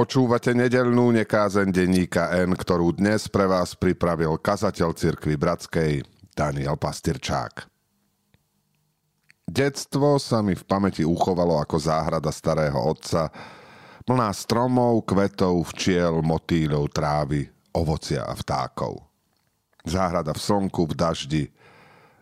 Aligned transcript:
Počúvate 0.00 0.56
nedelnú 0.56 1.12
nekázen 1.12 1.68
denníka 1.68 2.32
N, 2.32 2.56
ktorú 2.56 2.96
dnes 2.96 3.28
pre 3.28 3.44
vás 3.44 3.76
pripravil 3.76 4.40
kazateľ 4.40 4.96
cirkvi 4.96 5.36
Bratskej 5.36 6.00
Daniel 6.32 6.80
Pastyrčák. 6.80 7.68
Detstvo 9.44 10.16
sa 10.16 10.40
mi 10.40 10.56
v 10.56 10.64
pamäti 10.64 11.04
uchovalo 11.04 11.60
ako 11.60 11.76
záhrada 11.76 12.32
starého 12.32 12.80
otca, 12.80 13.28
plná 14.08 14.32
stromov, 14.32 15.04
kvetov, 15.04 15.68
včiel, 15.76 16.24
motýľov, 16.24 16.88
trávy, 16.96 17.44
ovocia 17.76 18.24
a 18.24 18.32
vtákov. 18.32 19.04
Záhrada 19.84 20.32
v 20.32 20.40
slnku, 20.40 20.88
v 20.88 20.94
daždi, 20.96 21.44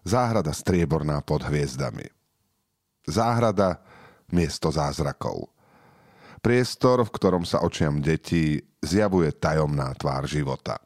záhrada 0.02 0.50
strieborná 0.50 1.22
pod 1.22 1.46
hviezdami. 1.46 2.10
Záhrada 3.06 3.78
miesto 4.34 4.66
zázrakov– 4.66 5.46
Priestor, 6.48 7.04
v 7.04 7.12
ktorom 7.12 7.44
sa 7.44 7.60
očiam 7.60 8.00
detí 8.00 8.56
zjavuje 8.80 9.36
tajomná 9.36 9.92
tvár 9.92 10.24
života. 10.24 10.80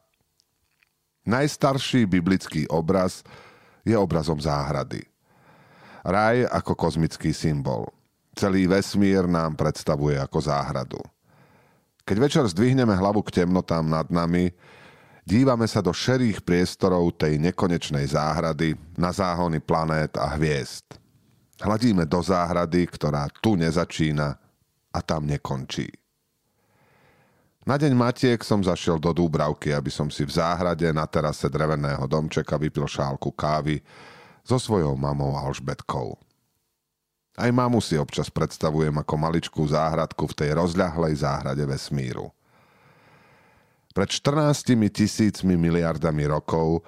Najstarší 1.22 2.02
biblický 2.10 2.66
obraz 2.66 3.22
je 3.86 3.94
obrazom 3.94 4.42
záhrady. 4.42 5.06
Raj 6.02 6.50
ako 6.50 6.74
kozmický 6.74 7.30
symbol. 7.30 7.86
Celý 8.34 8.66
vesmír 8.66 9.30
nám 9.30 9.54
predstavuje 9.54 10.18
ako 10.18 10.42
záhradu. 10.42 10.98
Keď 12.10 12.16
večer 12.18 12.42
zdvihneme 12.42 12.98
hlavu 12.98 13.22
k 13.22 13.46
temnotám 13.46 13.86
nad 13.86 14.10
nami, 14.10 14.50
dívame 15.22 15.70
sa 15.70 15.78
do 15.78 15.94
šerých 15.94 16.42
priestorov 16.42 17.14
tej 17.14 17.38
nekonečnej 17.38 18.10
záhrady 18.10 18.74
na 18.98 19.14
záhony 19.14 19.62
planét 19.62 20.10
a 20.18 20.26
hviezd. 20.34 20.98
Hladíme 21.62 22.02
do 22.02 22.18
záhrady, 22.18 22.82
ktorá 22.90 23.30
tu 23.38 23.54
nezačína 23.54 24.42
a 24.92 25.00
tam 25.00 25.26
nekončí. 25.26 25.88
Na 27.62 27.78
deň 27.78 27.94
Matiek 27.94 28.42
som 28.42 28.58
zašiel 28.58 28.98
do 28.98 29.14
Dúbravky, 29.14 29.70
aby 29.70 29.86
som 29.86 30.10
si 30.10 30.26
v 30.26 30.34
záhrade 30.34 30.90
na 30.90 31.06
terase 31.06 31.46
dreveného 31.46 32.02
domčeka 32.10 32.58
vypil 32.58 32.90
šálku 32.90 33.30
kávy 33.32 33.78
so 34.42 34.58
svojou 34.58 34.98
mamou 34.98 35.38
Alžbetkou. 35.38 36.18
Aj 37.38 37.48
mamu 37.48 37.78
si 37.80 37.96
občas 37.96 38.28
predstavujem 38.28 38.92
ako 38.98 39.14
maličkú 39.14 39.62
záhradku 39.64 40.28
v 40.28 40.36
tej 40.36 40.50
rozľahlej 40.58 41.22
záhrade 41.22 41.64
vesmíru. 41.64 42.34
Pred 43.94 44.08
14 44.10 44.74
tisícmi 44.90 45.54
miliardami 45.54 46.28
rokov 46.28 46.82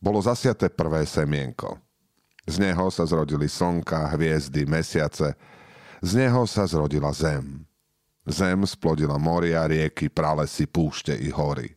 bolo 0.00 0.18
zasiaté 0.24 0.72
prvé 0.72 1.04
semienko. 1.04 1.76
Z 2.46 2.62
neho 2.62 2.86
sa 2.94 3.02
zrodili 3.02 3.50
slnka, 3.50 4.14
hviezdy, 4.14 4.62
mesiace, 4.64 5.34
z 6.02 6.10
neho 6.20 6.44
sa 6.44 6.68
zrodila 6.68 7.12
zem. 7.12 7.64
Zem 8.26 8.66
splodila 8.66 9.16
moria, 9.22 9.64
rieky, 9.70 10.10
pralesy, 10.10 10.66
púšte 10.66 11.14
i 11.14 11.30
hory. 11.30 11.70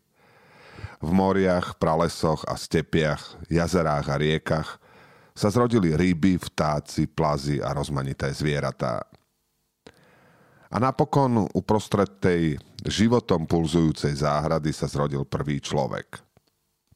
V 0.99 1.09
moriach, 1.13 1.77
pralesoch 1.79 2.43
a 2.49 2.57
stepiach, 2.57 3.47
jazerách 3.47 4.07
a 4.09 4.15
riekach 4.19 4.69
sa 5.31 5.47
zrodili 5.47 5.95
ryby, 5.95 6.35
vtáci, 6.35 7.07
plazy 7.07 7.63
a 7.63 7.71
rozmanité 7.71 8.27
zvieratá. 8.35 8.99
A 10.69 10.75
napokon 10.77 11.47
uprostred 11.55 12.19
tej 12.19 12.59
životom 12.83 13.47
pulzujúcej 13.47 14.13
záhrady 14.19 14.75
sa 14.75 14.85
zrodil 14.85 15.23
prvý 15.23 15.63
človek. 15.63 16.19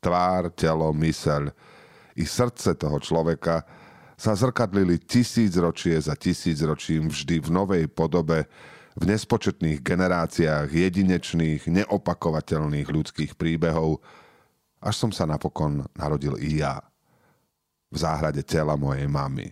Tvár, 0.04 0.52
telo, 0.52 0.92
myseľ 0.92 1.50
i 2.20 2.28
srdce 2.28 2.76
toho 2.76 3.00
človeka 3.00 3.64
sa 4.24 4.40
zrkadlili 4.40 5.04
tisíc 5.04 5.52
ročie 5.60 6.00
za 6.00 6.16
tisíc 6.16 6.64
ročím 6.64 7.12
vždy 7.12 7.44
v 7.44 7.50
novej 7.52 7.86
podobe, 7.92 8.48
v 8.96 9.04
nespočetných 9.04 9.84
generáciách 9.84 10.72
jedinečných, 10.72 11.68
neopakovateľných 11.68 12.88
ľudských 12.88 13.36
príbehov, 13.36 14.00
až 14.80 14.96
som 14.96 15.12
sa 15.12 15.28
napokon 15.28 15.84
narodil 16.00 16.40
i 16.40 16.64
ja. 16.64 16.80
V 17.92 18.00
záhrade 18.00 18.40
tela 18.48 18.80
mojej 18.80 19.12
mamy. 19.12 19.52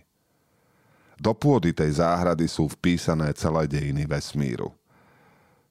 Do 1.20 1.36
pôdy 1.36 1.76
tej 1.76 2.00
záhrady 2.00 2.48
sú 2.48 2.72
vpísané 2.72 3.28
celé 3.36 3.68
dejiny 3.68 4.08
vesmíru. 4.08 4.72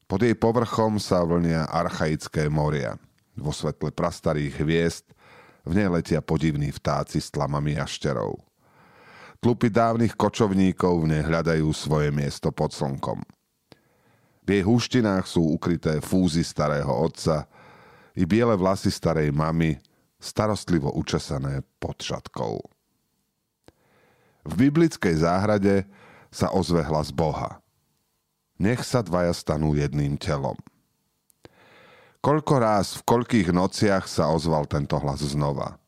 Pod 0.06 0.22
jej 0.22 0.38
povrchom 0.38 1.02
sa 1.02 1.26
vlnia 1.26 1.66
archaické 1.66 2.46
moria. 2.54 3.02
Vo 3.34 3.50
svetle 3.50 3.90
prastarých 3.90 4.62
hviezd 4.62 5.06
v 5.66 5.74
nej 5.74 5.90
letia 5.90 6.22
podivní 6.22 6.70
vtáci 6.70 7.18
s 7.18 7.34
tlamami 7.34 7.82
jašterov. 7.82 8.51
Tlupy 9.42 9.74
dávnych 9.74 10.14
kočovníkov 10.14 11.02
v 11.02 11.18
nej 11.18 11.24
hľadajú 11.26 11.74
svoje 11.74 12.14
miesto 12.14 12.54
pod 12.54 12.78
slnkom. 12.78 13.26
V 14.46 14.48
jej 14.54 14.62
húštinách 14.62 15.26
sú 15.26 15.42
ukryté 15.58 15.98
fúzy 15.98 16.46
starého 16.46 16.94
otca 16.94 17.50
i 18.14 18.22
biele 18.30 18.54
vlasy 18.54 18.94
starej 18.94 19.34
mamy, 19.34 19.82
starostlivo 20.22 20.94
učesané 20.94 21.66
pod 21.82 21.98
šatkou. 21.98 22.62
V 24.46 24.54
biblickej 24.54 25.26
záhrade 25.26 25.90
sa 26.30 26.54
ozve 26.54 26.86
hlas 26.86 27.10
Boha. 27.10 27.66
Nech 28.62 28.86
sa 28.86 29.02
dvaja 29.02 29.34
stanú 29.34 29.74
jedným 29.74 30.22
telom. 30.22 30.58
Koľko 32.22 32.62
ráz 32.62 33.02
v 33.02 33.10
koľkých 33.10 33.50
nociach 33.50 34.06
sa 34.06 34.30
ozval 34.30 34.70
tento 34.70 35.02
hlas 35.02 35.26
znova– 35.26 35.74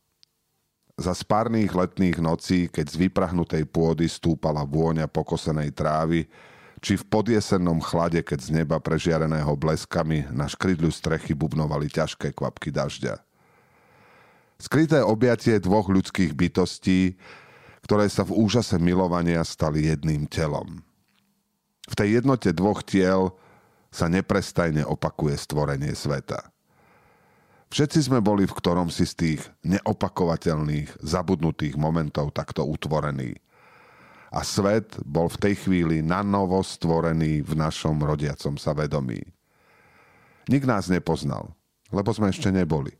za 0.94 1.14
spárnych 1.18 1.74
letných 1.74 2.22
nocí, 2.22 2.70
keď 2.70 2.86
z 2.86 2.96
vyprahnutej 3.10 3.66
pôdy 3.66 4.06
stúpala 4.06 4.62
vôňa 4.62 5.10
pokosenej 5.10 5.74
trávy, 5.74 6.30
či 6.84 7.00
v 7.00 7.08
podjesennom 7.08 7.80
chlade, 7.80 8.22
keď 8.22 8.40
z 8.44 8.50
neba 8.62 8.78
prežiareného 8.78 9.56
bleskami 9.56 10.28
na 10.30 10.46
škrydľu 10.46 10.92
strechy 10.92 11.32
bubnovali 11.34 11.88
ťažké 11.90 12.36
kvapky 12.36 12.70
dažďa. 12.70 13.24
Skryté 14.62 15.02
objatie 15.02 15.58
dvoch 15.58 15.90
ľudských 15.90 16.36
bytostí, 16.38 17.18
ktoré 17.84 18.08
sa 18.08 18.24
v 18.24 18.36
úžase 18.38 18.78
milovania 18.78 19.42
stali 19.44 19.90
jedným 19.90 20.30
telom. 20.30 20.84
V 21.90 21.94
tej 21.98 22.22
jednote 22.22 22.54
dvoch 22.56 22.86
tiel 22.86 23.34
sa 23.92 24.08
neprestajne 24.08 24.88
opakuje 24.88 25.36
stvorenie 25.36 25.92
sveta. 25.98 26.53
Všetci 27.74 28.06
sme 28.06 28.22
boli 28.22 28.46
v 28.46 28.54
ktorom 28.54 28.94
si 28.94 29.02
z 29.02 29.14
tých 29.18 29.42
neopakovateľných, 29.66 31.02
zabudnutých 31.02 31.74
momentov 31.74 32.30
takto 32.30 32.62
utvorení. 32.62 33.34
A 34.30 34.46
svet 34.46 34.94
bol 35.02 35.26
v 35.26 35.42
tej 35.42 35.56
chvíli 35.58 36.06
na 36.06 36.22
novo 36.22 36.62
stvorený 36.62 37.42
v 37.42 37.54
našom 37.58 37.98
rodiacom 37.98 38.62
sa 38.62 38.78
vedomí. 38.78 39.26
Nik 40.54 40.70
nás 40.70 40.86
nepoznal, 40.86 41.50
lebo 41.90 42.14
sme 42.14 42.30
ešte 42.30 42.54
neboli. 42.54 42.94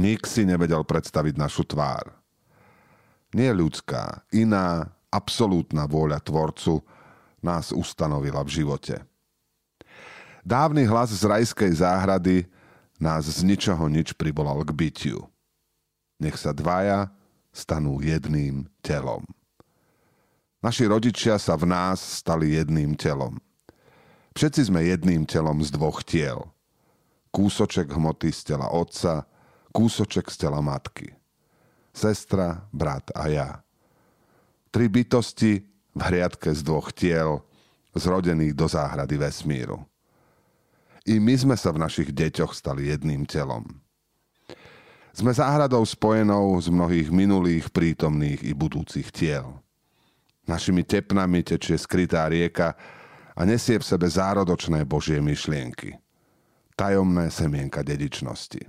Nik 0.00 0.24
si 0.24 0.48
nevedel 0.48 0.80
predstaviť 0.80 1.36
našu 1.36 1.68
tvár. 1.68 2.08
Nie 3.36 3.52
ľudská, 3.52 4.24
iná, 4.32 4.96
absolútna 5.12 5.84
vôľa 5.84 6.24
Tvorcu 6.24 6.80
nás 7.44 7.68
ustanovila 7.68 8.40
v 8.48 8.64
živote. 8.64 8.96
Dávny 10.40 10.88
hlas 10.88 11.12
z 11.12 11.20
rajskej 11.20 11.84
záhrady 11.84 12.55
nás 13.02 13.28
z 13.28 13.44
ničoho 13.44 13.86
nič 13.88 14.16
privolal 14.16 14.64
k 14.64 14.72
bytiu. 14.72 15.18
Nech 16.16 16.40
sa 16.40 16.56
dvaja 16.56 17.12
stanú 17.52 18.00
jedným 18.00 18.68
telom. 18.80 19.24
Naši 20.64 20.88
rodičia 20.88 21.36
sa 21.36 21.54
v 21.54 21.68
nás 21.68 22.00
stali 22.00 22.56
jedným 22.56 22.96
telom. 22.96 23.36
Všetci 24.36 24.68
sme 24.68 24.84
jedným 24.84 25.24
telom 25.24 25.60
z 25.64 25.72
dvoch 25.72 26.04
tiel. 26.04 26.44
Kúsoček 27.32 27.88
hmoty 27.92 28.32
z 28.32 28.52
tela 28.52 28.68
otca, 28.72 29.24
kúsoček 29.72 30.28
z 30.32 30.36
tela 30.48 30.60
matky. 30.64 31.12
Sestra, 31.92 32.64
brat 32.72 33.08
a 33.16 33.28
ja. 33.28 33.48
Tri 34.68 34.92
bytosti 34.92 35.64
v 35.96 36.00
hriadke 36.00 36.52
z 36.52 36.60
dvoch 36.60 36.92
tiel, 36.92 37.40
zrodených 37.96 38.52
do 38.52 38.68
záhrady 38.68 39.16
vesmíru. 39.16 39.80
I 41.06 41.22
my 41.22 41.34
sme 41.38 41.54
sa 41.54 41.70
v 41.70 41.82
našich 41.86 42.10
deťoch 42.10 42.50
stali 42.50 42.90
jedným 42.90 43.22
telom. 43.30 43.62
Sme 45.14 45.32
záhradou 45.32 45.86
spojenou 45.86 46.58
z 46.60 46.68
mnohých 46.68 47.08
minulých, 47.14 47.70
prítomných 47.72 48.42
i 48.42 48.52
budúcich 48.52 49.08
tiel. 49.14 49.62
Našimi 50.44 50.84
tepnami 50.84 51.46
tečie 51.46 51.78
skrytá 51.78 52.28
rieka 52.28 52.76
a 53.32 53.40
nesie 53.46 53.78
v 53.80 53.86
sebe 53.86 54.10
zárodočné 54.10 54.84
božie 54.84 55.22
myšlienky. 55.22 55.96
Tajomné 56.76 57.32
semienka 57.32 57.80
dedičnosti. 57.80 58.60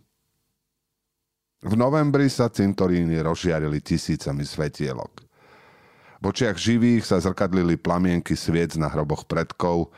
V 1.57 1.73
novembri 1.73 2.29
sa 2.29 2.53
cintoríny 2.53 3.17
rozžiarili 3.19 3.81
tisícami 3.81 4.45
svetielok. 4.45 5.25
V 6.21 6.23
očiach 6.29 6.57
živých 6.57 7.03
sa 7.05 7.17
zrkadlili 7.17 7.81
plamienky 7.81 8.37
sviec 8.37 8.77
na 8.77 8.89
hroboch 8.89 9.25
predkov, 9.25 9.89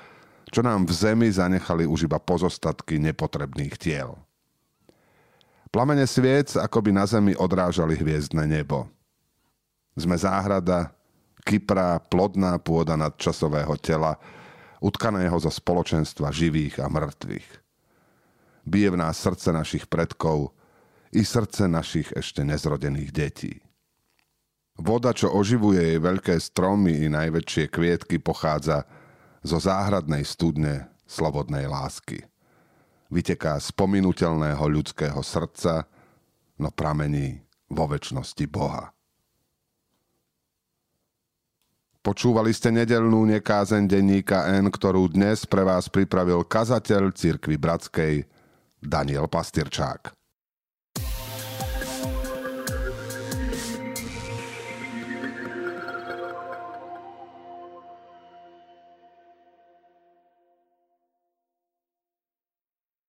čo 0.50 0.66
nám 0.66 0.90
v 0.90 0.94
zemi 0.94 1.30
zanechali 1.30 1.86
už 1.86 2.10
iba 2.10 2.18
pozostatky 2.18 2.98
nepotrebných 2.98 3.76
tiel. 3.78 4.18
Plamene 5.70 6.10
sviec 6.10 6.58
akoby 6.58 6.90
na 6.90 7.06
zemi 7.06 7.38
odrážali 7.38 7.94
hviezdne 7.94 8.50
nebo. 8.50 8.90
Sme 9.94 10.18
záhrada, 10.18 10.90
kyprá, 11.46 12.02
plodná 12.10 12.58
pôda 12.58 12.98
nadčasového 12.98 13.78
tela, 13.78 14.18
utkaného 14.82 15.38
zo 15.38 15.54
spoločenstva 15.54 16.34
živých 16.34 16.82
a 16.82 16.90
mŕtvych. 16.90 17.48
Bije 18.66 18.90
v 18.90 18.98
nás 18.98 19.22
srdce 19.22 19.54
našich 19.54 19.86
predkov 19.86 20.54
i 21.14 21.22
srdce 21.22 21.70
našich 21.70 22.10
ešte 22.18 22.42
nezrodených 22.42 23.12
detí. 23.14 23.54
Voda, 24.80 25.12
čo 25.12 25.30
oživuje 25.36 25.84
jej 25.84 26.00
veľké 26.00 26.40
stromy 26.40 27.04
i 27.04 27.12
najväčšie 27.12 27.68
kvietky, 27.68 28.18
pochádza 28.18 28.88
zo 29.44 29.58
záhradnej 29.58 30.28
studne 30.28 30.92
slobodnej 31.08 31.66
lásky. 31.66 32.28
Vyteká 33.10 33.58
z 33.58 33.74
pominutelného 33.74 34.62
ľudského 34.70 35.18
srdca, 35.26 35.90
no 36.62 36.70
pramení 36.70 37.42
vo 37.72 37.90
väčšnosti 37.90 38.46
Boha. 38.52 38.94
Počúvali 42.00 42.56
ste 42.56 42.72
nedelnú 42.72 43.28
nekázen 43.28 43.90
denníka 43.90 44.48
N, 44.56 44.72
ktorú 44.72 45.12
dnes 45.12 45.44
pre 45.44 45.68
vás 45.68 45.92
pripravil 45.92 46.48
kazateľ 46.48 47.12
cirkvi 47.12 47.60
Bratskej 47.60 48.24
Daniel 48.80 49.28
Pastierčák. 49.28 50.19